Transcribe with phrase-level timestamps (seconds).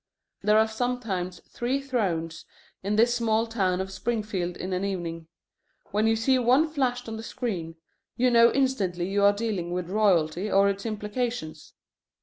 [0.41, 2.45] There are sometimes three thrones
[2.81, 5.27] in this small town of Springfield in an evening.
[5.91, 7.75] When you see one flashed on the screen,
[8.17, 11.75] you know instantly you are dealing with royalty or its implications.